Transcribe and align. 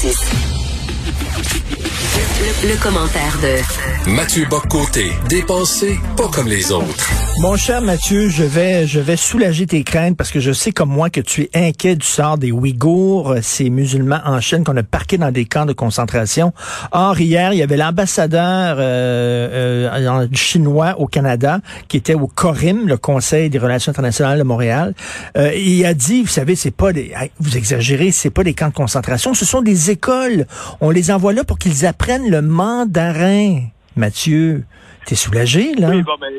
Francis. 0.00 1.79
Le, 2.50 2.82
commentaire 2.82 3.38
de 3.40 4.10
Mathieu 4.10 4.44
Boccoté, 4.50 5.12
dépensé 5.28 6.00
pas 6.16 6.26
comme 6.26 6.48
les 6.48 6.72
autres. 6.72 7.08
Mon 7.38 7.56
cher 7.56 7.80
Mathieu, 7.80 8.28
je 8.28 8.42
vais, 8.42 8.86
je 8.86 8.98
vais 8.98 9.16
soulager 9.16 9.66
tes 9.66 9.82
craintes 9.84 10.16
parce 10.16 10.30
que 10.30 10.40
je 10.40 10.52
sais 10.52 10.72
comme 10.72 10.90
moi 10.90 11.10
que 11.10 11.20
tu 11.20 11.42
es 11.42 11.68
inquiet 11.68 11.96
du 11.96 12.04
sort 12.04 12.36
des 12.36 12.52
Ouïghours, 12.52 13.36
ces 13.40 13.70
musulmans 13.70 14.20
en 14.26 14.40
Chine 14.40 14.64
qu'on 14.64 14.76
a 14.76 14.82
parqués 14.82 15.16
dans 15.16 15.30
des 15.30 15.46
camps 15.46 15.64
de 15.64 15.72
concentration. 15.72 16.52
Or, 16.92 17.18
hier, 17.18 17.52
il 17.54 17.60
y 17.60 17.62
avait 17.62 17.78
l'ambassadeur 17.78 18.76
euh, 18.78 19.88
euh, 19.94 20.28
chinois 20.32 20.96
au 20.98 21.06
Canada 21.06 21.60
qui 21.88 21.96
était 21.96 22.14
au 22.14 22.26
CORIM, 22.26 22.88
le 22.88 22.98
Conseil 22.98 23.48
des 23.48 23.58
relations 23.58 23.90
internationales 23.90 24.38
de 24.38 24.44
Montréal. 24.44 24.94
Euh, 25.38 25.54
il 25.54 25.86
a 25.86 25.94
dit, 25.94 26.22
vous 26.22 26.28
savez, 26.28 26.56
c'est 26.56 26.72
pas 26.72 26.92
des, 26.92 27.14
vous 27.38 27.56
exagérez, 27.56 28.10
c'est 28.10 28.30
pas 28.30 28.44
des 28.44 28.54
camps 28.54 28.68
de 28.68 28.74
concentration, 28.74 29.32
ce 29.32 29.46
sont 29.46 29.62
des 29.62 29.90
écoles. 29.90 30.46
On 30.80 30.90
les 30.90 31.10
envoie 31.10 31.32
là 31.32 31.44
pour 31.44 31.58
qu'ils 31.58 31.86
apprennent 31.86 32.28
le 32.28 32.39
mandarin. 32.42 33.62
Mathieu, 33.96 34.64
t'es 35.06 35.14
soulagé, 35.14 35.74
là? 35.74 35.90
Oui, 35.90 36.02
bon, 36.02 36.14
ben, 36.20 36.32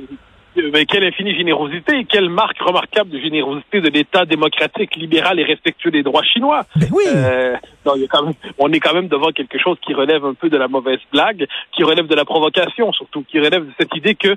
euh, 0.58 0.70
mais 0.74 0.86
quelle 0.86 1.04
infinie 1.04 1.36
générosité, 1.36 2.06
quelle 2.10 2.30
marque 2.30 2.60
remarquable 2.60 3.10
de 3.10 3.20
générosité 3.20 3.80
de 3.80 3.90
l'État 3.90 4.26
démocratique, 4.26 4.96
libéral 4.96 5.40
et 5.40 5.44
respectueux 5.44 5.92
des 5.92 6.04
droits 6.04 6.24
chinois. 6.24 6.66
Ben 6.76 6.88
oui. 6.92 7.04
Euh, 7.08 7.56
non, 7.86 7.96
y 7.96 8.04
a 8.04 8.08
quand 8.08 8.24
même, 8.24 8.34
on 8.58 8.72
est 8.72 8.80
quand 8.80 8.94
même 8.94 9.08
devant 9.08 9.32
quelque 9.32 9.58
chose 9.58 9.78
qui 9.86 9.94
relève 9.94 10.26
un 10.26 10.34
peu 10.34 10.50
de 10.50 10.58
la 10.58 10.68
mauvaise 10.68 11.00
blague, 11.12 11.48
qui 11.72 11.84
relève 11.84 12.08
de 12.08 12.16
la 12.16 12.26
provocation, 12.26 12.92
surtout, 12.92 13.24
qui 13.24 13.40
relève 13.40 13.66
de 13.66 13.72
cette 13.80 13.96
idée 13.96 14.16
que 14.16 14.36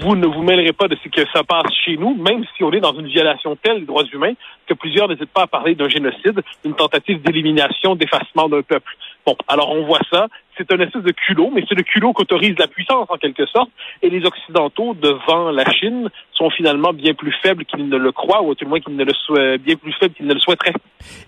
vous 0.00 0.16
ne 0.16 0.26
vous 0.26 0.42
mêlerez 0.42 0.72
pas 0.72 0.88
de 0.88 0.96
ce 1.02 1.08
que 1.08 1.26
ça 1.32 1.44
passe 1.44 1.72
chez 1.84 1.96
nous, 1.96 2.14
même 2.14 2.44
si 2.56 2.64
on 2.64 2.72
est 2.72 2.80
dans 2.80 2.94
une 2.98 3.06
violation 3.06 3.56
telle 3.62 3.80
des 3.80 3.86
droits 3.86 4.04
humains 4.12 4.32
que 4.66 4.74
plusieurs 4.74 5.08
n'hésitent 5.08 5.32
pas 5.32 5.42
à 5.42 5.46
parler 5.46 5.74
d'un 5.74 5.88
génocide, 5.88 6.42
d'une 6.64 6.74
tentative 6.74 7.22
d'élimination, 7.22 7.94
d'effacement 7.94 8.48
d'un 8.48 8.62
peuple. 8.62 8.96
Bon, 9.26 9.36
alors 9.48 9.70
on 9.70 9.86
voit 9.86 10.00
ça, 10.10 10.28
c'est 10.56 10.70
un 10.72 10.78
espèce 10.80 11.02
de 11.02 11.12
culot, 11.12 11.50
mais 11.54 11.64
c'est 11.68 11.74
le 11.74 11.82
culot 11.82 12.12
qu'autorise 12.12 12.54
la 12.58 12.68
puissance 12.68 13.06
en 13.08 13.16
quelque 13.16 13.46
sorte, 13.46 13.70
et 14.02 14.10
les 14.10 14.24
Occidentaux 14.24 14.94
devant 14.94 15.50
la 15.50 15.64
Chine 15.72 16.10
sont 16.32 16.50
finalement 16.50 16.92
bien 16.92 17.14
plus 17.14 17.34
faibles 17.42 17.64
qu'ils 17.64 17.88
ne 17.88 17.96
le 17.96 18.12
croient, 18.12 18.42
ou 18.42 18.54
tout 18.54 18.64
le 18.64 18.70
moins 18.70 18.80
qu'ils 18.80 18.96
ne 18.96 19.04
le 19.04 19.12
soient, 19.12 19.56
bien 19.58 19.76
plus 19.76 19.92
faibles 19.98 20.14
qu'ils 20.14 20.26
ne 20.26 20.34
le 20.34 20.40
souhaiteraient. 20.40 20.74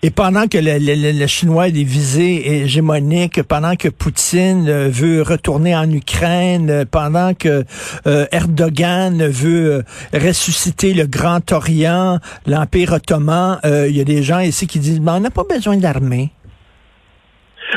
Et 0.03 0.11
pendant 0.11 0.47
que 0.47 0.57
le, 0.57 0.77
le, 0.79 1.19
le 1.19 1.27
Chinois 1.27 1.69
est 1.69 1.71
des 1.71 1.83
visées 1.83 2.63
hégémoniques, 2.63 3.41
pendant 3.43 3.75
que 3.75 3.89
Poutine 3.89 4.69
euh, 4.69 4.89
veut 4.89 5.21
retourner 5.21 5.75
en 5.75 5.89
Ukraine, 5.89 6.69
euh, 6.69 6.85
pendant 6.85 7.33
que 7.33 7.63
euh, 8.05 8.25
Erdogan 8.31 9.27
veut 9.27 9.83
ressusciter 10.13 10.93
le 10.93 11.07
Grand 11.07 11.51
Orient, 11.51 12.19
l'Empire 12.45 12.93
ottoman, 12.93 13.59
il 13.63 13.95
y 13.95 14.01
a 14.01 14.03
des 14.03 14.23
gens 14.23 14.39
ici 14.39 14.67
qui 14.67 14.79
disent, 14.79 15.01
on 15.05 15.19
n'a 15.19 15.29
pas 15.29 15.43
besoin 15.43 15.77
d'armée. 15.77 16.31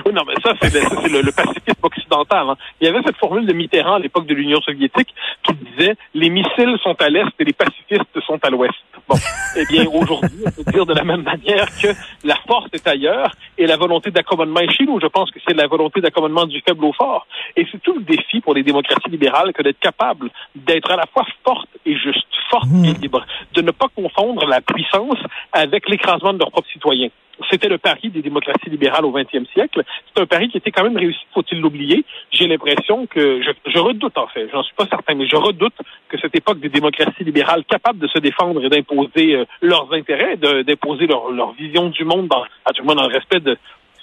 Oui, 0.07 0.13
non, 0.13 0.23
mais 0.27 0.35
ça, 0.43 0.55
c'est 0.61 0.73
le, 0.73 1.23
le, 1.23 1.33
pacifisme 1.33 1.83
occidental. 1.83 2.51
Hein. 2.51 2.57
Il 2.81 2.87
y 2.87 2.91
avait 2.91 3.03
cette 3.05 3.17
formule 3.17 3.47
de 3.47 3.53
Mitterrand 3.53 3.95
à 3.95 3.99
l'époque 3.99 4.27
de 4.27 4.35
l'Union 4.35 4.61
soviétique 4.61 5.15
qui 5.43 5.55
disait 5.55 5.97
les 6.15 6.31
missiles 6.31 6.77
sont 6.83 6.97
à 7.01 7.09
l'est 7.09 7.29
et 7.39 7.45
les 7.45 7.53
pacifistes 7.53 8.21
sont 8.27 8.39
à 8.43 8.51
l'ouest. 8.51 8.75
Bon, 9.09 9.17
eh 9.57 9.65
bien, 9.67 9.87
aujourd'hui, 9.93 10.45
on 10.47 10.51
peut 10.51 10.71
dire 10.71 10.87
de 10.87 10.95
la 10.95 11.03
même 11.05 11.23
manière 11.23 11.67
que 11.81 11.89
la 12.25 12.37
force 12.47 12.69
est 12.73 12.87
ailleurs 12.87 13.33
et 13.59 13.67
la 13.67 13.77
volonté 13.77 14.11
d'accommodement 14.11 14.61
est 14.61 14.73
chez 14.73 14.85
nous. 14.85 15.01
Je 15.01 15.07
pense 15.07 15.31
que 15.31 15.41
c'est 15.47 15.55
la 15.55 15.67
volonté 15.67 16.01
d'accommodement 16.01 16.47
du 16.47 16.61
faible 16.61 16.85
au 16.85 16.93
fort. 16.93 17.27
Et 17.57 17.67
c'est 17.71 17.83
tout 17.83 17.95
le 17.95 18.03
défi 18.03 18.41
pour 18.41 18.55
les 18.55 18.63
démocraties 18.63 19.11
libérales 19.11 19.53
que 19.53 19.63
d'être 19.63 19.81
capable 19.81 20.31
d'être 20.55 20.91
à 20.91 20.97
la 20.97 21.07
fois 21.07 21.27
forte 21.45 21.69
et 21.85 21.97
juste, 21.97 22.27
forte 22.51 22.67
et 22.67 22.93
mmh. 22.93 23.01
libre, 23.01 23.27
de 23.55 23.63
ne 23.63 23.71
pas 23.71 23.89
confondre 23.95 24.47
la 24.47 24.61
puissance 24.61 25.19
avec 25.53 25.89
l'écrasement 25.89 26.33
de 26.33 26.39
leurs 26.39 26.51
propres 26.51 26.71
citoyens. 26.71 27.09
C'était 27.51 27.69
le 27.69 27.79
pari 27.79 28.11
des 28.11 28.23
démocraties 28.23 28.71
libérales 28.71 29.05
au 29.05 29.13
20e 29.13 29.47
siècle. 29.53 29.83
C'est 30.15 30.23
un 30.23 30.27
pari 30.27 30.49
qui 30.49 30.59
était 30.59 30.71
quand 30.71 30.85
même 30.85 30.97
réussi, 30.97 31.21
faut-il 31.35 31.61
l'oublier. 31.61 32.05
J'ai 32.31 32.47
l'impression 32.47 33.07
que, 33.07 33.43
je, 33.43 33.51
je, 33.71 33.79
redoute 33.79 34.17
en 34.17 34.27
fait, 34.29 34.49
j'en 34.53 34.63
suis 34.63 34.75
pas 34.75 34.87
certain, 34.87 35.15
mais 35.15 35.27
je 35.27 35.37
redoute 35.37 35.75
que 36.09 36.19
cette 36.19 36.35
époque 36.37 36.61
des 36.61 36.69
démocraties 36.69 37.25
libérales 37.25 37.65
capables 37.65 37.99
de 37.99 38.09
se 38.09 38.19
défendre 38.19 38.65
et 38.65 38.69
d'imposer 38.69 39.35
euh, 39.35 39.45
leurs 39.61 39.93
intérêts, 39.93 40.37
d'imposer 40.37 41.07
leur, 41.07 41.31
leur, 41.31 41.53
vision 41.53 41.89
du 41.89 42.05
monde, 42.05 42.29
dans, 42.29 42.45
à 42.65 42.73
tout 42.73 42.83
le 42.83 42.95
dans 42.95 43.07
le 43.07 43.15
respect 43.15 43.41
de, 43.41 43.57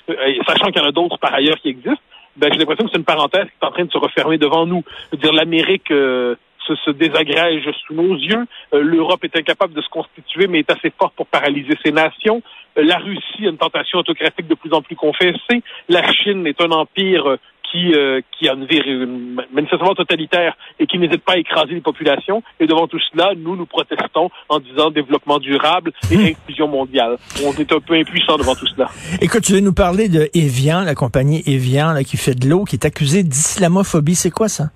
euh, 0.09 0.13
sachant 0.46 0.68
qu'il 0.68 0.81
y 0.81 0.86
en 0.86 0.90
a 0.90 0.91
d'autres 0.91 1.18
par 1.18 1.34
ailleurs 1.34 1.57
qui 1.57 1.69
existent, 1.69 2.02
ben, 2.38 2.52
j'ai 2.53 2.59
l'impression 2.59 2.86
que 2.86 2.91
c'est 2.91 3.00
une 3.00 3.03
parenthèse 3.03 3.46
qui 3.46 3.57
est 3.62 3.66
en 3.66 3.72
train 3.72 3.86
de 3.86 3.91
se 3.91 3.97
refermer 3.97 4.38
devant 4.38 4.66
nous. 4.66 4.84
dire 5.13 5.34
l'Amérique 5.34 5.90
euh, 5.91 6.36
se, 6.68 6.76
se, 6.76 6.92
désagrège 6.92 7.70
sous 7.86 7.94
nos 7.94 8.16
yeux. 8.16 8.46
L'Europe 8.74 9.24
est 9.24 9.36
incapable 9.38 9.74
de 9.74 9.82
se 9.82 9.90
constituer, 9.90 10.48
mais 10.48 10.60
est 10.60 10.72
assez 10.72 10.92
forte 10.98 11.16
pour 11.16 11.28
paralyser 11.28 11.74
ses 11.84 11.92
nations. 11.92 12.42
La 12.78 12.98
Russie 12.98 13.46
a 13.46 13.50
une 13.50 13.58
tentation 13.58 14.00
autocratique 14.00 14.48
de 14.48 14.56
plus 14.56 14.72
en 14.72 14.82
plus 14.82 14.96
confessée. 14.96 15.64
La 15.90 16.12
Chine 16.12 16.46
est 16.46 16.62
un 16.62 16.72
empire 16.72 17.28
euh, 17.28 17.38
qui, 17.72 17.94
euh, 17.94 18.22
qui 18.32 18.48
a 18.48 18.54
une, 18.54 18.68
une 18.70 19.42
manifestement 19.52 19.94
totalitaire 19.96 20.56
et 20.80 20.86
qui 20.86 21.00
n'hésite 21.00 21.24
pas 21.24 21.34
à 21.34 21.38
écraser 21.38 21.74
les 21.74 21.82
populations. 21.82 22.44
Et 22.60 22.68
devant 22.68 22.88
tout 22.88 23.00
cela, 23.12 23.34
nous, 23.36 23.56
nous 23.56 23.66
protestons 23.66 24.30
en 24.50 24.60
disant 24.60 24.92
développement 24.92 25.40
durable 25.40 25.92
et 26.12 26.18
hmm. 26.18 26.26
inclusion 26.28 26.68
mondiale. 26.68 27.18
On 27.44 27.52
est 27.54 27.72
un 27.72 27.80
peu 27.80 27.96
impuissant 27.96 28.38
devant 28.38 28.56
tout 28.56 28.68
cela. 28.68 28.90
Écoute, 29.22 29.42
tu 29.42 29.54
veux 29.54 29.60
nous 29.60 29.74
parler 29.74 30.08
de 30.08 30.30
Evian, 30.34 30.82
la 30.82 30.96
compagnie 30.96 31.42
Evian 31.48 31.94
là, 31.94 32.04
qui 32.04 32.18
fait 32.18 32.36
de 32.36 32.48
l'eau, 32.48 32.64
qui 32.64 32.76
est 32.76 32.86
accusée 32.86 33.24
d'islamophobie. 33.24 34.16
C'est 34.16 34.32
quoi 34.32 34.50
ça? 34.50 34.70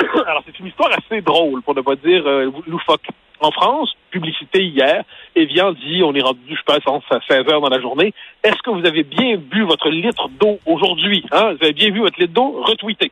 Alors, 0.26 0.39
une 0.60 0.66
histoire 0.66 0.90
assez 0.92 1.20
drôle, 1.20 1.62
pour 1.62 1.74
ne 1.74 1.80
pas 1.80 1.96
dire 1.96 2.26
euh, 2.26 2.50
loufoque. 2.66 3.06
En 3.42 3.50
France, 3.50 3.94
publicité 4.10 4.62
hier, 4.62 5.02
Evian 5.34 5.72
dit, 5.72 6.02
on 6.04 6.14
est 6.14 6.20
rendu, 6.20 6.40
je 6.50 6.62
pense, 6.62 7.02
à 7.10 7.20
16 7.26 7.48
heures 7.48 7.62
dans 7.62 7.70
la 7.70 7.80
journée, 7.80 8.12
est-ce 8.44 8.62
que 8.62 8.70
vous 8.70 8.86
avez 8.86 9.02
bien 9.02 9.38
bu 9.38 9.62
votre 9.62 9.88
litre 9.88 10.28
d'eau 10.38 10.58
aujourd'hui? 10.66 11.24
Hein? 11.32 11.54
Vous 11.54 11.64
avez 11.64 11.72
bien 11.72 11.90
vu 11.90 12.00
votre 12.00 12.20
litre 12.20 12.34
d'eau? 12.34 12.60
Retweeté. 12.62 13.10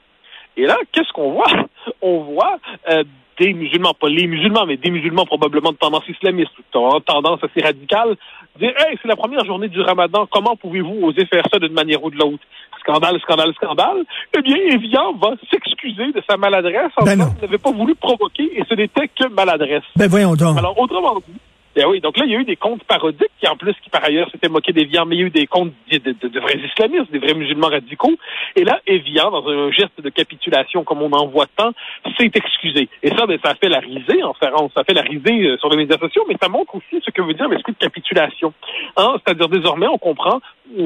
Et 0.58 0.66
là, 0.66 0.76
qu'est-ce 0.92 1.12
qu'on 1.12 1.32
voit? 1.32 1.46
On 2.02 2.18
voit 2.24 2.58
euh, 2.90 3.04
des 3.38 3.52
musulmans, 3.52 3.94
pas 3.94 4.08
les 4.08 4.26
musulmans, 4.26 4.66
mais 4.66 4.76
des 4.76 4.90
musulmans 4.90 5.24
probablement 5.24 5.70
de 5.70 5.76
tendance 5.76 6.06
islamiste, 6.08 6.50
de 6.58 7.00
tendance 7.00 7.40
assez 7.42 7.64
radicale, 7.64 8.16
dire 8.58 8.72
Hey, 8.76 8.98
c'est 9.00 9.08
la 9.08 9.16
première 9.16 9.44
journée 9.44 9.68
du 9.68 9.80
ramadan, 9.80 10.26
comment 10.30 10.56
pouvez-vous 10.56 10.98
oser 11.02 11.26
faire 11.26 11.44
ça 11.52 11.60
d'une 11.60 11.72
manière 11.72 12.02
ou 12.02 12.10
de 12.10 12.16
l'autre? 12.16 12.42
Scandale, 12.80 13.20
scandale, 13.20 13.54
scandale. 13.54 14.04
Eh 14.36 14.42
bien, 14.42 14.56
Evian 14.56 15.12
va 15.14 15.34
s'excuser 15.50 16.12
de 16.12 16.22
sa 16.28 16.36
maladresse 16.36 16.92
en 16.96 17.04
ben 17.04 17.16
disant 17.16 17.30
qu'il 17.32 17.42
n'avait 17.42 17.58
pas 17.58 17.72
voulu 17.72 17.94
provoquer 17.94 18.50
et 18.58 18.64
ce 18.68 18.74
n'était 18.74 19.08
que 19.08 19.28
maladresse. 19.28 19.84
Ben 19.94 20.08
voyons 20.08 20.34
donc. 20.34 20.58
Alors, 20.58 20.78
autrement 20.78 21.20
dit, 21.26 21.34
ben 21.78 21.86
oui, 21.86 22.00
donc 22.00 22.18
là, 22.18 22.24
il 22.26 22.32
y 22.32 22.34
a 22.34 22.40
eu 22.40 22.44
des 22.44 22.56
comptes 22.56 22.82
parodiques 22.82 23.30
qui, 23.38 23.46
en 23.46 23.56
plus, 23.56 23.72
qui 23.84 23.88
par 23.88 24.02
ailleurs 24.02 24.28
s'étaient 24.32 24.48
moqués 24.48 24.72
d'Evian, 24.72 25.06
mais 25.06 25.14
il 25.14 25.20
y 25.20 25.22
a 25.22 25.26
eu 25.26 25.30
des 25.30 25.46
comptes 25.46 25.72
de, 25.92 25.98
de, 25.98 26.26
de, 26.26 26.40
vrais 26.40 26.58
islamistes, 26.58 27.12
des 27.12 27.20
vrais 27.20 27.34
musulmans 27.34 27.68
radicaux. 27.68 28.16
Et 28.56 28.64
là, 28.64 28.80
Evian, 28.84 29.30
dans 29.30 29.48
un 29.48 29.70
geste 29.70 30.00
de 30.00 30.10
capitulation 30.10 30.82
comme 30.82 31.02
on 31.02 31.12
en 31.12 31.28
voit 31.28 31.46
tant, 31.54 31.70
s'est 32.18 32.32
excusé. 32.34 32.88
Et 33.04 33.10
ça, 33.10 33.26
ben, 33.26 33.38
ça 33.44 33.50
a 33.50 33.54
fait 33.54 33.68
la 33.68 33.78
risée, 33.78 34.24
en 34.24 34.34
fait, 34.34 34.50
ça 34.74 34.82
fait 34.82 34.94
la 34.94 35.02
risée 35.02 35.46
euh, 35.46 35.56
sur 35.58 35.68
les 35.68 35.76
médias 35.76 35.98
sociaux, 35.98 36.24
mais 36.28 36.34
ça 36.42 36.48
montre 36.48 36.74
aussi 36.74 37.00
ce 37.00 37.12
que 37.12 37.22
veut 37.22 37.34
dire 37.34 37.48
l'esprit 37.48 37.74
de 37.74 37.78
capitulation. 37.78 38.52
Hein? 38.96 39.14
C'est-à-dire, 39.24 39.48
désormais, 39.48 39.86
on 39.86 39.98
comprend 39.98 40.40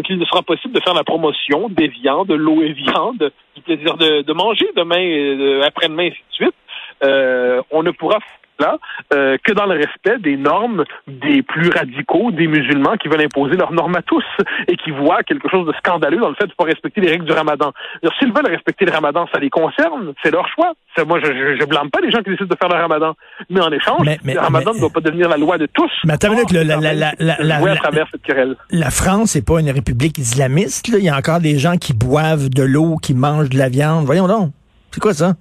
qu'il 0.05 0.19
ne 0.19 0.25
sera 0.27 0.43
possible 0.43 0.75
de 0.75 0.81
faire 0.81 0.93
la 0.93 1.05
promotion 1.05 1.71
d'Evian, 1.71 2.27
de 2.27 2.35
l'eau 2.35 2.61
Evian, 2.61 3.15
du 3.15 3.63
plaisir 3.63 3.97
de, 3.97 4.21
de 4.21 4.33
manger 4.35 4.69
demain, 4.77 5.03
euh, 5.03 5.63
après-demain, 5.63 6.09
ainsi 6.09 6.23
de 6.33 6.35
suite. 6.35 6.55
Euh, 7.03 7.63
on 7.71 7.83
ne 7.83 7.93
pourra 7.93 8.19
euh, 9.13 9.37
que 9.45 9.53
dans 9.53 9.67
le 9.67 9.75
respect 9.75 10.19
des 10.19 10.37
normes 10.37 10.85
des 11.07 11.43
plus 11.43 11.71
radicaux, 11.71 12.31
des 12.31 12.47
musulmans 12.47 12.97
qui 12.97 13.09
veulent 13.09 13.25
imposer 13.25 13.57
leurs 13.57 13.73
normes 13.73 13.97
à 13.97 14.03
tous 14.03 14.25
et 14.69 14.77
qui 14.77 14.91
voient 14.91 15.23
quelque 15.23 15.49
chose 15.49 15.67
de 15.67 15.73
scandaleux 15.79 16.19
dans 16.19 16.29
le 16.29 16.35
fait 16.35 16.45
de 16.45 16.51
ne 16.51 16.55
pas 16.55 16.65
respecter 16.65 17.01
les 17.01 17.11
règles 17.11 17.25
du 17.25 17.33
ramadan. 17.33 17.73
S'ils 18.19 18.33
veulent 18.33 18.51
respecter 18.51 18.85
le 18.85 18.93
ramadan, 18.93 19.27
ça 19.33 19.39
les 19.39 19.51
concerne, 19.51 20.13
c'est 20.23 20.31
leur 20.31 20.49
choix. 20.49 20.73
Moi, 21.07 21.21
je, 21.21 21.57
je, 21.59 21.65
blâme 21.65 21.91
pas 21.91 22.01
les 22.01 22.11
gens 22.11 22.19
qui 22.19 22.31
décident 22.31 22.47
de 22.47 22.57
faire 22.57 22.69
le 22.69 22.81
ramadan. 22.81 23.15
Mais 23.49 23.61
en 23.61 23.73
échange, 23.73 24.07
le 24.25 24.39
ramadan 24.39 24.75
ne 24.75 24.81
doit 24.81 24.91
pas 24.91 25.01
devenir 25.01 25.29
la 25.29 25.37
loi 25.37 25.59
de 25.59 25.67
tous. 25.67 25.91
Mais 26.05 26.15
attends 26.15 26.33
la, 26.33 26.65
la, 26.65 27.13
la, 27.19 27.37
la, 27.41 27.77
travers 27.77 28.07
cette 28.11 28.23
querelle. 28.23 28.57
La 28.71 28.91
France 28.91 29.35
n'est 29.35 29.43
pas 29.43 29.61
une 29.61 29.71
république 29.71 30.19
islamiste. 30.19 30.89
Là. 30.89 30.99
Il 30.99 31.05
y 31.05 31.09
a 31.09 31.17
encore 31.17 31.41
des 31.41 31.59
gens 31.59 31.77
qui 31.77 31.95
boivent 31.95 32.49
de 32.49 32.63
l'eau, 32.63 32.97
qui 32.97 33.15
mangent 33.15 33.51
de 33.51 33.59
la 33.59 33.69
viande. 33.69 34.05
Voyons 34.05 34.29
donc. 34.29 34.51
C'est 34.93 35.01
quoi 35.01 35.15
ça? 35.15 35.33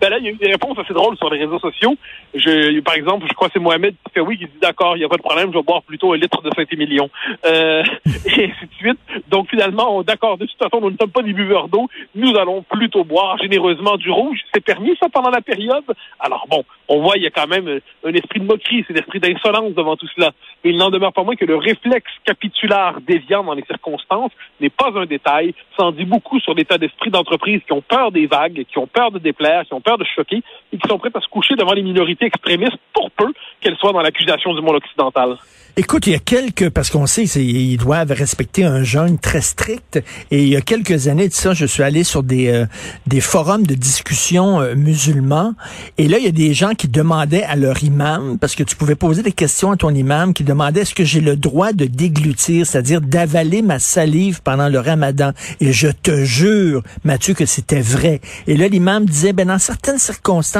Ben 0.00 0.08
là, 0.08 0.18
il 0.18 0.24
y 0.24 0.28
a 0.28 0.30
eu 0.30 0.36
des 0.36 0.52
réponses 0.52 0.78
assez 0.78 0.94
drôles 0.94 1.16
sur 1.16 1.28
les 1.30 1.40
réseaux 1.40 1.58
sociaux. 1.58 1.96
Je, 2.32 2.78
par 2.80 2.94
exemple, 2.94 3.26
je 3.28 3.34
crois 3.34 3.48
que 3.48 3.54
c'est 3.54 3.60
Mohamed 3.60 3.94
oui 4.18 4.38
qui 4.38 4.44
dit 4.44 4.60
d'accord, 4.60 4.96
il 4.96 5.00
n'y 5.00 5.04
a 5.04 5.08
pas 5.08 5.16
de 5.16 5.22
problème, 5.22 5.50
je 5.52 5.58
vais 5.58 5.64
boire 5.64 5.82
plutôt 5.82 6.12
un 6.12 6.16
litre 6.16 6.42
de 6.42 6.50
Saint-Émilion. 6.54 7.10
Euh, 7.44 7.82
et 8.26 8.44
ainsi 8.44 8.66
de 8.66 8.74
suite. 8.78 8.98
Donc 9.28 9.48
finalement, 9.50 10.02
d'accord, 10.02 10.38
de 10.38 10.46
toute 10.46 10.58
façon, 10.58 10.80
nous 10.80 10.90
ne 10.90 10.96
sommes 11.00 11.10
pas 11.10 11.22
des 11.22 11.32
buveurs 11.32 11.68
d'eau, 11.68 11.88
nous 12.14 12.36
allons 12.36 12.62
plutôt 12.62 13.04
boire 13.04 13.36
généreusement 13.38 13.96
du 13.96 14.10
rouge. 14.10 14.38
C'est 14.54 14.64
permis 14.64 14.96
ça 15.00 15.08
pendant 15.08 15.30
la 15.30 15.40
période? 15.40 15.84
Alors 16.20 16.46
bon, 16.48 16.64
on 16.88 17.02
voit 17.02 17.16
il 17.16 17.22
y 17.22 17.26
a 17.26 17.30
quand 17.30 17.48
même 17.48 17.80
un 18.04 18.12
esprit 18.12 18.40
de 18.40 18.44
moquerie, 18.44 18.84
c'est 18.86 18.94
un 18.94 19.00
esprit 19.00 19.20
d'insolence 19.20 19.72
devant 19.74 19.96
tout 19.96 20.08
cela. 20.14 20.32
Mais 20.64 20.70
il 20.70 20.76
n'en 20.76 20.90
demeure 20.90 21.12
pas 21.12 21.24
moins 21.24 21.36
que 21.36 21.44
le 21.44 21.56
réflexe 21.56 22.12
capitulaire 22.24 22.98
déviant 23.06 23.44
dans 23.44 23.54
les 23.54 23.64
circonstances 23.64 24.32
n'est 24.60 24.70
pas 24.70 24.90
un 24.94 25.06
détail. 25.06 25.54
Ça 25.76 25.84
en 25.84 25.92
dit 25.92 26.04
beaucoup 26.04 26.38
sur 26.40 26.54
l'état 26.54 26.78
d'esprit 26.78 27.10
d'entreprises 27.10 27.60
qui 27.66 27.72
ont 27.72 27.82
peur 27.82 28.12
des 28.12 28.26
vagues, 28.26 28.64
qui 28.70 28.78
ont 28.78 28.86
peur 28.86 28.99
peur 29.00 29.10
de 29.10 29.18
déplaire, 29.18 29.64
qui 29.64 29.72
ont 29.72 29.80
peur 29.80 29.96
de 29.96 30.04
choquer 30.04 30.42
et 30.72 30.78
qui 30.78 30.88
sont 30.88 30.98
prêts 30.98 31.10
à 31.14 31.20
se 31.20 31.28
coucher 31.28 31.54
devant 31.56 31.72
les 31.72 31.82
minorités 31.82 32.26
extrémistes 32.26 32.78
pour 32.92 33.10
peu 33.10 33.32
qu'elles 33.60 33.76
soient 33.76 33.92
dans 33.92 34.02
l'accusation 34.02 34.54
du 34.54 34.60
monde 34.60 34.76
occidental. 34.76 35.36
Écoute, 35.76 36.08
il 36.08 36.12
y 36.12 36.16
a 36.16 36.18
quelques, 36.18 36.68
parce 36.68 36.90
qu'on 36.90 37.06
sait 37.06 37.24
qu'ils 37.24 37.78
doivent 37.78 38.10
respecter 38.10 38.64
un 38.64 38.82
jeûne 38.82 39.18
très 39.18 39.40
strict, 39.40 40.02
et 40.30 40.42
il 40.42 40.48
y 40.48 40.56
a 40.56 40.60
quelques 40.60 41.06
années 41.06 41.28
de 41.28 41.32
ça, 41.32 41.54
je 41.54 41.64
suis 41.64 41.82
allé 41.84 42.02
sur 42.02 42.24
des, 42.24 42.48
euh, 42.48 42.66
des 43.06 43.20
forums 43.20 43.64
de 43.64 43.74
discussion 43.74 44.60
euh, 44.60 44.74
musulmans, 44.74 45.54
et 45.96 46.08
là, 46.08 46.18
il 46.18 46.24
y 46.24 46.28
a 46.28 46.32
des 46.32 46.54
gens 46.54 46.74
qui 46.74 46.88
demandaient 46.88 47.44
à 47.44 47.54
leur 47.54 47.82
imam, 47.84 48.36
parce 48.38 48.56
que 48.56 48.64
tu 48.64 48.74
pouvais 48.74 48.96
poser 48.96 49.22
des 49.22 49.32
questions 49.32 49.70
à 49.70 49.76
ton 49.76 49.90
imam, 49.90 50.34
qui 50.34 50.42
demandaient 50.42 50.80
est-ce 50.80 50.94
que 50.94 51.04
j'ai 51.04 51.20
le 51.20 51.36
droit 51.36 51.72
de 51.72 51.84
déglutir, 51.84 52.66
c'est-à-dire 52.66 53.00
d'avaler 53.00 53.62
ma 53.62 53.78
salive 53.78 54.42
pendant 54.42 54.68
le 54.68 54.80
ramadan? 54.80 55.30
Et 55.60 55.72
je 55.72 55.88
te 55.88 56.24
jure, 56.24 56.82
Mathieu, 57.04 57.32
que 57.32 57.46
c'était 57.46 57.80
vrai. 57.80 58.20
Et 58.48 58.56
là, 58.56 58.66
l'imam 58.66 59.06
disait, 59.06 59.32
ben 59.32 59.46
dans 59.46 59.58
certaines 59.58 59.98
circonstances, 59.98 60.59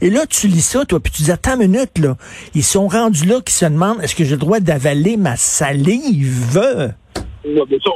et 0.00 0.10
là, 0.10 0.26
tu 0.26 0.46
lis 0.48 0.62
ça, 0.62 0.84
toi, 0.84 1.00
puis 1.00 1.12
tu 1.12 1.22
dis, 1.22 1.32
attends 1.32 1.60
une 1.60 1.70
minute, 1.70 1.98
là, 1.98 2.16
ils 2.54 2.62
sont 2.62 2.88
rendus 2.88 3.26
là 3.26 3.40
qui 3.40 3.52
se 3.52 3.64
demandent, 3.64 4.02
est-ce 4.02 4.14
que 4.14 4.24
j'ai 4.24 4.32
le 4.32 4.40
droit 4.40 4.60
d'avaler 4.60 5.16
ma 5.16 5.36
salive? 5.36 6.60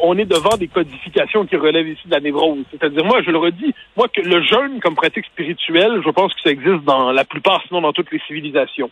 on 0.03 0.19
est 0.19 0.25
devant 0.25 0.57
des 0.57 0.69
codifications 0.69 1.45
qui 1.47 1.57
relèvent 1.57 1.89
ici 1.89 2.03
de 2.07 2.13
la 2.13 2.21
névrose. 2.21 2.65
C'est-à-dire, 2.71 3.05
moi, 3.05 3.21
je 3.23 3.31
le 3.31 3.39
redis, 3.39 3.75
moi, 3.97 4.09
que 4.09 4.21
le 4.21 4.43
jeûne 4.43 4.81
comme 4.81 4.95
pratique 4.95 5.27
spirituelle, 5.27 6.01
je 6.05 6.11
pense 6.11 6.33
que 6.35 6.41
ça 6.43 6.51
existe 6.51 6.85
dans 6.85 7.11
la 7.13 7.25
plupart, 7.25 7.63
sinon 7.67 7.81
dans 7.81 7.93
toutes 7.93 8.11
les 8.13 8.21
civilisations. 8.27 8.91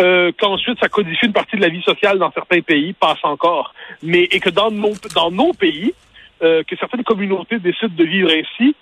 Euh, 0.00 0.32
qu'ensuite, 0.38 0.78
ça 0.80 0.88
codifie 0.88 1.26
une 1.26 1.32
partie 1.32 1.56
de 1.56 1.62
la 1.62 1.68
vie 1.68 1.82
sociale 1.82 2.18
dans 2.18 2.32
certains 2.32 2.60
pays, 2.60 2.92
passe 2.92 3.18
encore. 3.22 3.74
Mais, 4.02 4.24
et 4.24 4.40
que 4.40 4.50
dans 4.50 4.70
nos, 4.70 4.92
dans 5.14 5.30
nos 5.30 5.52
pays, 5.52 5.92
euh, 6.42 6.62
que 6.64 6.76
certaines 6.76 7.04
communautés 7.04 7.58
décident 7.58 7.94
de 7.96 8.04
vivre 8.04 8.30
ainsi, 8.30 8.74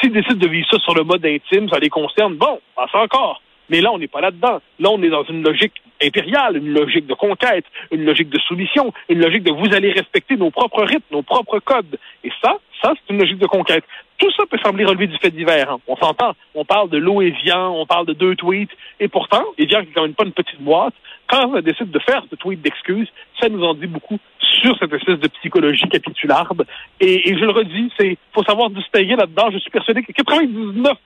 s'ils 0.00 0.12
décident 0.12 0.36
de 0.36 0.48
vivre 0.48 0.66
ça 0.70 0.78
sur 0.78 0.94
le 0.94 1.04
mode 1.04 1.24
intime, 1.24 1.68
ça 1.68 1.78
les 1.78 1.88
concerne, 1.88 2.34
bon, 2.34 2.60
passe 2.76 2.94
encore. 2.94 3.40
Mais 3.70 3.80
là, 3.80 3.92
on 3.92 3.98
n'est 3.98 4.08
pas 4.08 4.20
là-dedans. 4.20 4.60
Là, 4.80 4.90
on 4.90 5.00
est 5.02 5.08
dans 5.08 5.22
une 5.24 5.42
logique 5.42 5.80
impériale, 6.02 6.56
une 6.56 6.72
logique 6.72 7.06
de 7.06 7.14
conquête, 7.14 7.64
une 7.92 8.04
logique 8.04 8.28
de 8.28 8.38
soumission, 8.40 8.92
une 9.08 9.20
logique 9.20 9.44
de 9.44 9.52
vous 9.52 9.74
allez 9.74 9.92
respecter 9.92 10.36
nos 10.36 10.50
propres 10.50 10.82
rythmes, 10.82 11.12
nos 11.12 11.22
propres 11.22 11.60
codes. 11.60 11.98
Et 12.24 12.32
ça, 12.42 12.58
ça, 12.82 12.92
c'est 12.94 13.14
une 13.14 13.20
logique 13.20 13.38
de 13.38 13.46
conquête. 13.46 13.84
Tout 14.18 14.30
ça 14.36 14.44
peut 14.50 14.58
sembler 14.62 14.84
relever 14.84 15.06
du 15.06 15.16
fait 15.18 15.30
divers. 15.30 15.70
Hein. 15.70 15.78
On 15.86 15.96
s'entend. 15.96 16.32
On 16.54 16.64
parle 16.64 16.90
de 16.90 16.98
l'eau 16.98 17.22
Evian, 17.22 17.70
on 17.74 17.86
parle 17.86 18.06
de 18.06 18.12
deux 18.12 18.34
tweets. 18.34 18.70
Et 18.98 19.08
pourtant, 19.08 19.44
Evian, 19.56 19.82
qui 19.82 19.92
quand 19.92 20.02
même 20.02 20.14
pas 20.14 20.24
une 20.24 20.32
petite 20.32 20.60
boîte, 20.60 20.94
quand 21.30 21.48
on 21.48 21.60
décide 21.60 21.90
de 21.90 21.98
faire 22.00 22.22
ce 22.28 22.34
tweet 22.36 22.60
d'excuses, 22.60 23.08
ça 23.40 23.48
nous 23.48 23.62
en 23.62 23.74
dit 23.74 23.86
beaucoup 23.86 24.18
sur 24.40 24.76
cette 24.78 24.92
espèce 24.92 25.20
de 25.20 25.28
psychologie 25.28 25.88
capitularde. 25.88 26.66
Et, 27.00 27.30
et 27.30 27.38
je 27.38 27.44
le 27.44 27.52
redis, 27.52 27.92
c'est 27.98 28.18
faut 28.34 28.42
savoir 28.42 28.70
distinguer 28.70 29.16
là-dedans. 29.16 29.50
Je 29.52 29.58
suis 29.58 29.70
persuadé 29.70 30.02
que 30.02 30.12
99 30.12 30.96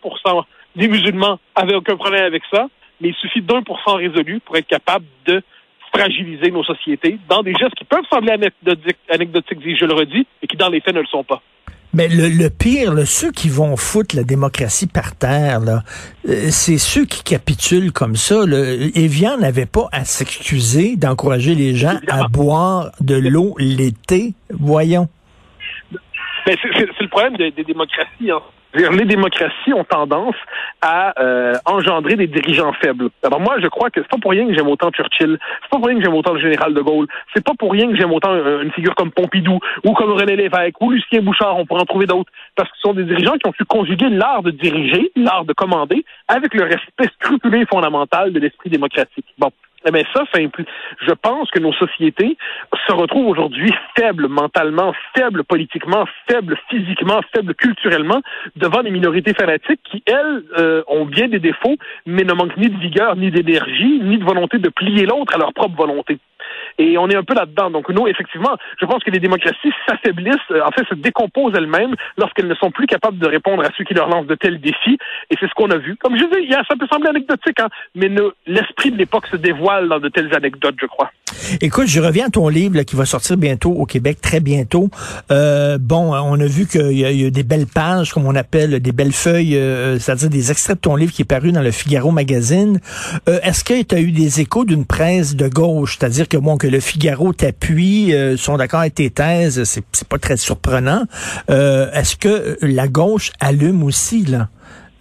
des 0.76 0.88
musulmans 0.88 1.38
avaient 1.54 1.74
aucun 1.74 1.96
problème 1.96 2.24
avec 2.24 2.42
ça, 2.50 2.68
mais 3.00 3.08
il 3.08 3.14
suffit 3.16 3.42
d'un 3.42 3.62
pour 3.62 3.80
cent 3.82 3.96
résolu 3.96 4.40
pour 4.40 4.56
être 4.56 4.66
capable 4.66 5.04
de 5.26 5.42
fragiliser 5.94 6.50
nos 6.50 6.64
sociétés 6.64 7.18
dans 7.28 7.42
des 7.42 7.54
gestes 7.54 7.74
qui 7.74 7.84
peuvent 7.84 8.04
sembler 8.10 8.32
anecdotiques, 8.32 8.96
anecdotiques 9.08 9.78
je 9.78 9.84
le 9.84 9.94
redis, 9.94 10.26
et 10.42 10.46
qui 10.46 10.56
dans 10.56 10.70
les 10.70 10.80
faits 10.80 10.94
ne 10.94 11.00
le 11.00 11.06
sont 11.06 11.22
pas. 11.22 11.42
Mais 11.94 12.08
le, 12.08 12.48
pire, 12.50 12.92
ceux 13.06 13.30
qui 13.30 13.48
vont 13.48 13.76
foutre 13.76 14.16
la 14.16 14.24
démocratie 14.24 14.88
par 14.88 15.14
terre, 15.14 15.60
euh, 16.28 16.48
c'est 16.50 16.78
ceux 16.78 17.04
qui 17.04 17.22
capitulent 17.22 17.92
comme 17.92 18.16
ça. 18.16 18.44
Là. 18.46 18.58
Evian 18.96 19.38
n'avait 19.38 19.66
pas 19.66 19.88
à 19.92 20.04
s'excuser 20.04 20.96
d'encourager 20.96 21.54
les 21.54 21.76
gens 21.76 21.98
à 22.08 22.26
boire 22.26 22.90
de 23.00 23.14
l'eau 23.14 23.54
l'été. 23.58 24.34
Voyons. 24.50 25.08
c'est 26.46 26.56
le 26.64 27.08
problème 27.08 27.36
des, 27.36 27.52
démocraties. 27.62 28.30
Hein 28.30 28.40
les 28.74 29.04
démocraties 29.04 29.72
ont 29.72 29.84
tendance 29.84 30.34
à 30.82 31.14
euh, 31.20 31.54
engendrer 31.64 32.16
des 32.16 32.26
dirigeants 32.26 32.72
faibles. 32.74 33.08
Alors 33.22 33.40
moi, 33.40 33.56
je 33.60 33.68
crois 33.68 33.90
que 33.90 34.00
c'est 34.00 34.08
pas 34.08 34.18
pour 34.18 34.32
rien 34.32 34.46
que 34.46 34.54
j'aime 34.54 34.68
autant 34.68 34.90
Churchill, 34.90 35.38
c'est 35.62 35.70
pas 35.70 35.78
pour 35.78 35.86
rien 35.86 35.96
que 35.96 36.04
j'aime 36.04 36.14
autant 36.14 36.32
le 36.32 36.40
général 36.40 36.74
de 36.74 36.80
Gaulle, 36.80 37.06
c'est 37.34 37.44
pas 37.44 37.52
pour 37.58 37.72
rien 37.72 37.88
que 37.88 37.96
j'aime 37.96 38.12
autant 38.12 38.32
euh, 38.32 38.62
une 38.62 38.72
figure 38.72 38.94
comme 38.94 39.10
Pompidou 39.10 39.58
ou 39.84 39.92
comme 39.92 40.12
René 40.12 40.36
Lévesque 40.36 40.80
ou 40.80 40.90
Lucien 40.90 41.22
Bouchard, 41.22 41.56
on 41.56 41.66
pourrait 41.66 41.82
en 41.82 41.86
trouver 41.86 42.06
d'autres, 42.06 42.30
parce 42.56 42.68
que 42.70 42.76
ce 42.76 42.82
sont 42.82 42.94
des 42.94 43.04
dirigeants 43.04 43.34
qui 43.34 43.48
ont 43.48 43.52
su 43.52 43.64
conjuguer 43.64 44.08
l'art 44.08 44.42
de 44.42 44.50
diriger, 44.50 45.12
l'art 45.16 45.44
de 45.44 45.52
commander, 45.52 46.04
avec 46.28 46.54
le 46.54 46.64
respect 46.64 47.08
scrupuleux 47.20 47.62
et 47.62 47.66
fondamental 47.66 48.32
de 48.32 48.40
l'esprit 48.40 48.70
démocratique. 48.70 49.26
Bon, 49.38 49.50
mais 49.92 50.04
ça, 50.12 50.24
ça. 50.32 50.40
Je 50.40 51.12
pense 51.12 51.50
que 51.50 51.58
nos 51.58 51.72
sociétés 51.74 52.36
se 52.86 52.92
retrouvent 52.92 53.28
aujourd'hui 53.28 53.72
faibles 53.96 54.28
mentalement, 54.28 54.92
faibles 55.16 55.44
politiquement, 55.44 56.04
faibles 56.28 56.56
physiquement, 56.68 57.20
faibles 57.34 57.54
culturellement 57.54 58.20
devant 58.56 58.82
des 58.82 58.90
minorités 58.90 59.34
fanatiques 59.34 59.80
qui, 59.84 60.02
elles, 60.06 60.42
euh, 60.58 60.82
ont 60.88 61.04
bien 61.04 61.28
des 61.28 61.38
défauts, 61.38 61.76
mais 62.06 62.24
ne 62.24 62.32
manquent 62.32 62.56
ni 62.56 62.68
de 62.68 62.78
vigueur, 62.78 63.16
ni 63.16 63.30
d'énergie, 63.30 64.00
ni 64.02 64.18
de 64.18 64.24
volonté 64.24 64.58
de 64.58 64.68
plier 64.68 65.06
l'autre 65.06 65.34
à 65.34 65.38
leur 65.38 65.52
propre 65.52 65.76
volonté. 65.76 66.18
Et 66.78 66.98
on 66.98 67.08
est 67.08 67.16
un 67.16 67.22
peu 67.22 67.34
là-dedans. 67.34 67.70
Donc, 67.70 67.88
nous, 67.88 68.06
effectivement, 68.06 68.56
je 68.80 68.86
pense 68.86 69.02
que 69.04 69.10
les 69.10 69.20
démocraties 69.20 69.72
s'affaiblissent, 69.86 70.50
euh, 70.50 70.62
en 70.64 70.70
fait, 70.70 70.86
se 70.88 70.94
décomposent 70.94 71.54
elles-mêmes 71.56 71.94
lorsqu'elles 72.18 72.48
ne 72.48 72.54
sont 72.54 72.70
plus 72.70 72.86
capables 72.86 73.18
de 73.18 73.28
répondre 73.28 73.62
à 73.64 73.68
ceux 73.76 73.84
qui 73.84 73.94
leur 73.94 74.08
lancent 74.08 74.26
de 74.26 74.34
tels 74.34 74.60
défis. 74.60 74.98
Et 75.30 75.36
c'est 75.38 75.48
ce 75.48 75.54
qu'on 75.54 75.70
a 75.70 75.78
vu. 75.78 75.96
Comme 75.96 76.16
je 76.16 76.24
disais, 76.24 76.56
ça 76.68 76.76
peut 76.78 76.86
sembler 76.90 77.10
anecdotique, 77.10 77.60
hein, 77.60 77.68
mais 77.94 78.10
l'esprit 78.46 78.90
de 78.90 78.96
l'époque 78.96 79.26
se 79.26 79.36
dévoile 79.36 79.88
dans 79.88 80.00
de 80.00 80.08
telles 80.08 80.34
anecdotes, 80.34 80.76
je 80.80 80.86
crois. 80.86 81.10
Écoute, 81.60 81.86
je 81.86 82.00
reviens 82.00 82.26
à 82.26 82.30
ton 82.30 82.48
livre 82.48 82.82
qui 82.82 82.96
va 82.96 83.04
sortir 83.04 83.36
bientôt 83.36 83.70
au 83.70 83.86
Québec, 83.86 84.18
très 84.20 84.40
bientôt. 84.40 84.90
Euh, 85.30 85.78
bon, 85.78 86.14
on 86.14 86.38
a 86.40 86.46
vu 86.46 86.66
qu'il 86.66 86.92
y, 86.92 87.24
a 87.24 87.30
des 87.30 87.42
belles 87.42 87.66
pages, 87.66 88.12
comme 88.12 88.26
on 88.26 88.34
appelle, 88.34 88.80
des 88.80 88.92
belles 88.92 89.12
feuilles, 89.12 89.56
euh, 89.56 89.98
c'est-à-dire 89.98 90.30
des 90.30 90.50
extraits 90.50 90.76
de 90.76 90.80
ton 90.80 90.96
livre 90.96 91.12
qui 91.12 91.22
est 91.22 91.26
paru 91.26 91.52
dans 91.52 91.62
le 91.62 91.70
Figaro 91.70 92.10
magazine. 92.10 92.80
Euh, 93.28 93.38
est-ce 93.42 93.64
que 93.64 93.82
tu 93.82 93.94
as 93.94 94.00
eu 94.00 94.10
des 94.10 94.40
échos 94.40 94.64
d'une 94.64 94.84
presse 94.84 95.36
de 95.36 95.48
gauche, 95.48 95.98
c'est-à-dire 95.98 96.28
que 96.28 96.36
bon 96.36 96.56
que 96.56 96.66
le 96.66 96.80
Figaro 96.80 97.32
t'appuie, 97.32 98.14
sont 98.36 98.56
d'accord 98.56 98.80
avec 98.80 98.94
tes 98.94 99.10
thèses, 99.10 99.62
c'est 99.64 100.08
pas 100.08 100.18
très 100.18 100.36
surprenant. 100.36 101.04
Est-ce 101.48 102.16
que 102.16 102.58
la 102.62 102.88
gauche 102.88 103.32
allume 103.40 103.82
aussi 103.82 104.24
là? 104.24 104.48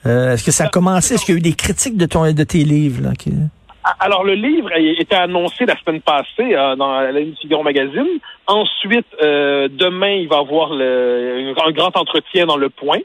Est-ce 0.06 0.44
que 0.44 0.52
ça 0.52 0.66
a 0.66 0.70
commencé? 0.70 1.16
Est-ce 1.16 1.25
qu'il 1.25 1.36
y 1.36 1.38
a 1.38 1.40
eu 1.40 1.42
des 1.42 1.54
critiques 1.54 1.98
de 1.98 2.06
ton 2.06 2.31
de 2.31 2.44
tes 2.44 2.64
livres 2.64 3.02
là. 3.04 3.12
Alors, 4.00 4.24
le 4.24 4.34
livre 4.34 4.72
été 4.74 5.14
annoncé 5.14 5.66
la 5.66 5.78
semaine 5.78 6.02
passée 6.02 6.56
euh, 6.56 6.76
dans 6.78 7.02
la 7.02 7.20
Figaro 7.42 7.64
Magazine. 7.64 8.08
Ensuite, 8.48 9.08
euh, 9.22 9.68
demain, 9.70 10.14
il 10.14 10.30
va 10.30 10.38
y 10.38 10.40
avoir 10.40 10.74
le, 10.74 11.54
un 11.62 11.72
grand 11.72 11.96
entretien 11.98 12.46
dans 12.46 12.56
Le 12.56 12.70
Point, 12.70 13.00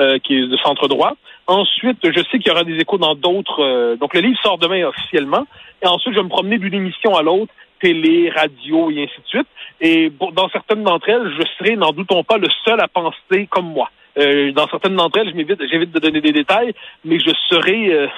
euh, 0.00 0.18
qui 0.18 0.36
est 0.36 0.46
de 0.48 0.56
centre 0.56 0.88
droit. 0.88 1.12
Ensuite, 1.46 1.98
je 2.02 2.20
sais 2.30 2.38
qu'il 2.38 2.48
y 2.48 2.50
aura 2.50 2.64
des 2.64 2.76
échos 2.76 2.98
dans 2.98 3.14
d'autres... 3.14 3.96
donc, 3.96 4.14
le 4.14 4.20
livre 4.22 4.38
sort 4.42 4.58
demain 4.58 4.84
officiellement. 4.86 5.46
Et 5.82 5.86
ensuite, 5.86 6.14
je 6.14 6.18
vais 6.18 6.24
me 6.24 6.30
promener 6.30 6.58
d'une 6.58 6.74
émission 6.74 7.14
à 7.14 7.22
l'autre, 7.22 7.52
télé, 7.80 8.30
radio 8.30 8.90
et 8.90 9.04
ainsi 9.04 9.20
de 9.20 9.26
suite. 9.26 9.48
Et 9.80 10.10
dans 10.32 10.48
certaines 10.48 10.82
d'entre 10.82 11.08
elles, 11.10 11.32
je 11.38 11.46
serai, 11.58 11.76
n'en 11.76 11.92
doutons 11.92 12.24
pas, 12.24 12.38
le 12.38 12.48
seul 12.64 12.80
à 12.80 12.88
penser 12.88 13.46
comme 13.50 13.66
moi. 13.66 13.90
dans 14.16 14.66
certaines 14.68 14.96
d'entre 14.96 15.18
elles, 15.18 15.30
je 15.30 15.36
m'évite, 15.36 15.60
j'évite 15.70 15.92
de 15.92 16.00
donner 16.00 16.22
des 16.22 16.32
détails, 16.32 16.72
mais 17.04 17.18
je 17.18 17.30
serai 17.50 18.08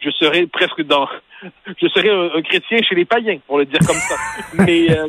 je 0.00 0.10
serais 0.10 0.46
presque 0.46 0.82
dans, 0.82 1.08
je 1.80 1.88
serais 1.88 2.10
un, 2.10 2.42
chrétien 2.42 2.78
chez 2.82 2.94
les 2.94 3.04
païens, 3.04 3.38
pour 3.46 3.58
le 3.58 3.66
dire 3.66 3.80
comme 3.86 3.96
ça. 3.96 4.16
mais 4.54 4.90
euh, 4.90 5.08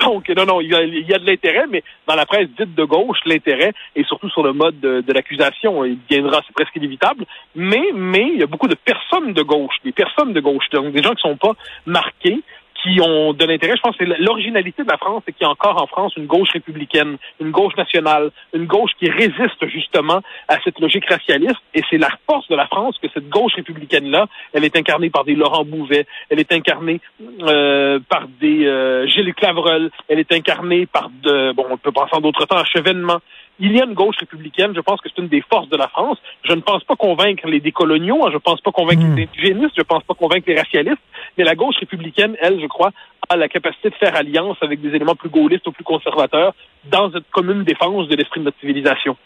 donc 0.00 0.28
non, 0.30 0.46
non, 0.46 0.60
il 0.60 0.70
y 0.70 0.74
a, 0.74 0.82
il 0.82 1.06
y 1.06 1.14
a 1.14 1.18
de 1.18 1.26
l'intérêt, 1.26 1.66
mais 1.68 1.82
dans 2.06 2.14
la 2.14 2.26
presse 2.26 2.48
dite 2.58 2.74
de 2.74 2.84
gauche, 2.84 3.18
l'intérêt 3.26 3.72
est 3.94 4.06
surtout 4.06 4.30
sur 4.30 4.42
le 4.42 4.52
mode 4.52 4.78
de, 4.80 5.00
de 5.00 5.12
l'accusation. 5.12 5.84
Il 5.84 5.98
viendra, 6.08 6.40
c'est 6.46 6.54
presque 6.54 6.76
inévitable. 6.76 7.24
Mais 7.54 7.82
mais 7.94 8.30
il 8.32 8.40
y 8.40 8.42
a 8.42 8.46
beaucoup 8.46 8.68
de 8.68 8.76
personnes 8.76 9.32
de 9.32 9.42
gauche, 9.42 9.76
des 9.84 9.92
personnes 9.92 10.32
de 10.32 10.40
gauche, 10.40 10.68
donc 10.72 10.92
des 10.92 11.02
gens 11.02 11.14
qui 11.14 11.22
sont 11.22 11.36
pas 11.36 11.54
marqués 11.86 12.40
qui 12.88 13.00
ont 13.00 13.32
de 13.32 13.44
l'intérêt. 13.44 13.76
Je 13.76 13.82
pense 13.82 13.96
que 13.96 14.04
l'originalité 14.04 14.82
de 14.82 14.88
la 14.90 14.96
France, 14.96 15.22
c'est 15.26 15.32
qu'il 15.32 15.42
y 15.42 15.46
a 15.46 15.50
encore 15.50 15.80
en 15.82 15.86
France 15.86 16.14
une 16.16 16.26
gauche 16.26 16.50
républicaine, 16.52 17.16
une 17.40 17.50
gauche 17.50 17.76
nationale, 17.76 18.30
une 18.54 18.66
gauche 18.66 18.92
qui 18.98 19.10
résiste 19.10 19.66
justement 19.68 20.20
à 20.48 20.58
cette 20.64 20.78
logique 20.80 21.06
racialiste. 21.08 21.60
Et 21.74 21.82
c'est 21.90 21.98
la 21.98 22.10
force 22.28 22.48
de 22.48 22.56
la 22.56 22.66
France 22.66 22.96
que 23.00 23.08
cette 23.12 23.28
gauche 23.28 23.54
républicaine-là, 23.54 24.26
elle 24.52 24.64
est 24.64 24.76
incarnée 24.76 25.10
par 25.10 25.24
des 25.24 25.34
Laurent 25.34 25.64
Bouvet, 25.64 26.06
elle 26.30 26.40
est 26.40 26.52
incarnée 26.52 27.00
euh, 27.42 27.98
par 28.08 28.26
des 28.40 28.66
euh, 28.66 29.06
Gilles 29.06 29.34
Clavreul, 29.34 29.90
elle 30.08 30.18
est 30.18 30.32
incarnée 30.32 30.86
par 30.86 31.10
de, 31.22 31.52
bon, 31.52 31.66
on 31.70 31.76
peut 31.76 31.92
penser 31.92 32.14
en 32.14 32.20
d'autres 32.20 32.46
temps, 32.46 32.58
à 32.58 32.64
Chevènement, 32.64 33.18
il 33.58 33.72
y 33.72 33.80
a 33.80 33.84
une 33.84 33.94
gauche 33.94 34.16
républicaine. 34.18 34.72
Je 34.74 34.80
pense 34.80 35.00
que 35.00 35.08
c'est 35.08 35.20
une 35.20 35.28
des 35.28 35.42
forces 35.42 35.68
de 35.68 35.76
la 35.76 35.88
France. 35.88 36.18
Je 36.44 36.52
ne 36.52 36.60
pense 36.60 36.84
pas 36.84 36.96
convaincre 36.96 37.46
les 37.46 37.60
décoloniaux. 37.60 38.24
Hein. 38.24 38.30
Je 38.30 38.34
ne 38.34 38.38
pense 38.38 38.60
pas 38.60 38.72
convaincre 38.72 39.02
hmm. 39.02 39.16
les 39.16 39.22
indigénistes. 39.24 39.74
Je 39.76 39.80
ne 39.80 39.84
pense 39.84 40.02
pas 40.04 40.14
convaincre 40.14 40.44
les 40.46 40.56
racialistes. 40.56 41.02
Mais 41.36 41.44
la 41.44 41.54
gauche 41.54 41.76
républicaine, 41.78 42.36
elle, 42.40 42.60
je 42.60 42.66
crois, 42.66 42.92
a 43.28 43.36
la 43.36 43.48
capacité 43.48 43.90
de 43.90 43.94
faire 43.94 44.16
alliance 44.16 44.56
avec 44.62 44.80
des 44.80 44.88
éléments 44.88 45.14
plus 45.14 45.28
gaullistes 45.28 45.66
ou 45.66 45.72
plus 45.72 45.84
conservateurs 45.84 46.54
dans 46.90 47.10
cette 47.12 47.28
commune 47.30 47.64
défense 47.64 48.08
de 48.08 48.16
l'esprit 48.16 48.40
de 48.40 48.46
notre 48.46 48.58
civilisation. 48.60 49.16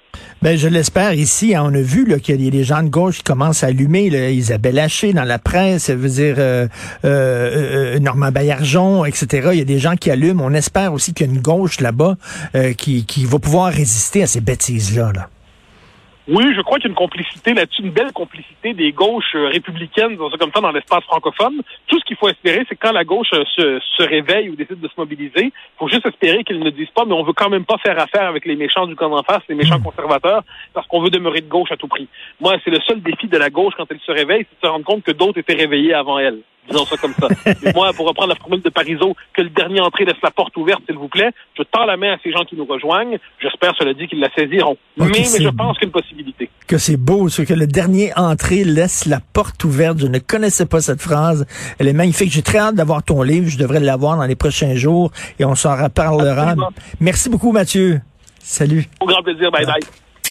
Ben, 0.41 0.57
je 0.57 0.69
l'espère 0.69 1.13
ici. 1.15 1.55
Hein, 1.55 1.63
on 1.67 1.75
a 1.75 1.81
vu 1.81 2.05
qu'il 2.21 2.43
y 2.43 2.49
a 2.49 2.51
des 2.51 2.65
gens 2.65 2.83
de 2.83 2.89
gauche 2.89 3.19
qui 3.19 3.23
commencent 3.23 3.63
à 3.63 3.69
allumer 3.69 4.07
Isabelle 4.33 4.79
Haché 4.79 5.13
dans 5.13 5.25
la 5.25 5.39
presse, 5.39 5.91
veut 5.91 6.09
dire 6.09 6.37
euh, 6.39 6.67
euh, 7.05 7.95
euh, 7.95 7.99
Normand 8.01 8.33
Baillargeon, 8.33 9.05
etc. 9.05 9.51
Il 9.53 9.59
y 9.59 9.63
a 9.63 9.65
des 9.65 9.79
gens 9.79 9.95
qui 9.95 10.11
allument. 10.11 10.45
On 10.45 10.53
espère 10.53 10.93
aussi 10.93 11.15
qu'il 11.15 11.27
y 11.27 11.31
a 11.31 11.33
une 11.33 11.41
gauche 11.41 11.81
là-bas 11.81 12.17
qui, 12.77 13.07
qui 13.07 13.25
va 13.25 13.39
pouvoir 13.39 13.73
résister 13.73 14.23
à 14.23 14.27
ces 14.27 14.41
bêtises-là. 14.41 15.13
Là. 15.15 15.29
Oui, 16.29 16.55
je 16.55 16.61
crois 16.61 16.79
qu'il 16.79 16.85
y 16.85 16.89
a 16.89 16.91
une 16.91 16.97
complicité 16.97 17.53
là-dessus, 17.53 17.83
une 17.83 17.91
belle 17.91 18.13
complicité 18.13 18.75
des 18.75 18.93
gauches 18.93 19.35
euh, 19.35 19.49
républicaines, 19.49 20.17
dans 20.17 20.31
comme 20.31 20.53
ça, 20.55 20.61
dans 20.61 20.71
l'espace 20.71 21.03
francophone. 21.03 21.63
Tout 21.89 21.99
ce 21.99 22.05
qu'il 22.05 22.17
faut 22.17 22.29
espérer, 22.29 22.65
c'est 22.69 22.77
quand 22.77 22.93
la 22.93 23.03
gauche 23.03 23.33
euh, 23.35 23.43
se, 23.57 23.81
se, 23.97 24.03
réveille 24.05 24.49
ou 24.49 24.55
décide 24.55 24.79
de 24.79 24.87
se 24.87 24.95
mobiliser, 24.97 25.47
il 25.47 25.53
faut 25.79 25.89
juste 25.89 26.07
espérer 26.07 26.45
qu'ils 26.45 26.61
ne 26.61 26.71
disent 26.71 26.91
pas, 26.95 27.05
mais 27.05 27.15
on 27.15 27.25
veut 27.25 27.33
quand 27.33 27.51
même 27.51 27.65
pas 27.65 27.77
faire 27.79 27.99
affaire 27.99 28.29
avec 28.29 28.47
les 28.47 28.55
méchants 28.55 28.87
du 28.87 28.95
camp 28.95 29.11
d'en 29.11 29.25
face, 29.25 29.43
les 29.49 29.57
méchants 29.57 29.81
hmm. 29.81 29.85
conservateurs, 29.85 30.45
parce 30.75 30.87
qu'on 30.87 31.03
veut 31.03 31.11
demeurer 31.11 31.41
de 31.41 31.49
gauche 31.49 31.73
à 31.73 31.77
tout 31.77 31.89
prix. 31.89 32.07
Moi, 32.41 32.57
c'est 32.65 32.71
le 32.71 32.81
seul 32.87 33.03
défi 33.03 33.27
de 33.27 33.37
la 33.37 33.51
gauche 33.51 33.75
quand 33.77 33.87
elle 33.91 34.01
se 34.01 34.13
réveille, 34.13 34.47
c'est 34.49 34.63
de 34.63 34.69
se 34.69 34.73
rendre 34.73 34.85
compte 34.85 35.03
que 35.03 35.13
d'autres 35.13 35.39
étaient 35.39 35.55
réveillés 35.55 35.95
avant 35.95 36.21
elle 36.21 36.39
disons 36.69 36.85
ça 36.87 36.97
comme 36.97 37.15
ça. 37.15 37.29
moi, 37.75 37.93
pour 37.93 38.07
reprendre 38.07 38.31
la 38.31 38.37
formule 38.37 38.63
de 38.63 38.71
Parisot, 38.71 39.15
que 39.35 39.43
le 39.43 39.51
dernier 39.51 39.81
entrée 39.81 40.05
laisse 40.05 40.21
la 40.23 40.31
porte 40.31 40.57
ouverte, 40.57 40.83
s'il 40.87 40.97
vous 40.97 41.09
plaît, 41.09 41.31
je 41.57 41.63
tends 41.63 41.85
la 41.85 41.97
main 41.97 42.15
à 42.15 42.17
ces 42.23 42.33
gens 42.33 42.45
qui 42.45 42.57
nous 42.57 42.65
rejoignent. 42.65 43.19
J'espère, 43.41 43.75
cela 43.79 43.95
dit, 43.95 44.07
qu'ils 44.07 44.21
la 44.21 44.31
saisiront. 44.35 44.77
mais, 44.97 45.07
mais 45.07 45.25
je 45.25 45.49
pense 45.49 45.79
qu'il 45.79 45.89
y 45.89 45.93
a 45.93 45.93
une 45.95 46.03
possibilité. 46.03 46.51
Que 46.67 46.79
c'est 46.79 46.97
beau, 46.97 47.29
ce 47.29 47.43
que 47.43 47.55
le 47.55 47.67
dernier 47.67 48.13
entrée 48.17 48.65
laisse 48.65 49.07
la 49.07 49.21
porte 49.33 49.63
ouverte. 49.65 49.99
Je 49.99 50.07
ne 50.07 50.19
connaissais 50.19 50.67
pas 50.67 50.81
cette 50.81 51.01
phrase. 51.01 51.47
Elle 51.79 51.89
est 51.89 51.93
magnifique. 51.93 52.31
J'ai 52.31 52.43
très 52.43 52.59
hâte 52.59 52.75
d'avoir 52.75 53.03
ton 53.03 53.23
livre. 53.23 53.49
Je 53.49 53.59
devrais 53.59 53.81
l'avoir 53.81 54.17
dans 54.17 54.27
les 54.27 54.37
prochains 54.37 54.75
jours 54.75 55.11
et 55.39 55.45
on 55.45 55.55
s'en 55.55 55.77
reparlera. 55.77 56.55
Merci 57.01 57.29
beaucoup, 57.29 57.53
Mathieu. 57.53 58.01
Salut. 58.39 58.87
Au 59.01 59.07
grand 59.07 59.23
plaisir. 59.23 59.51
Bye 59.51 59.67
bye. 59.67 60.02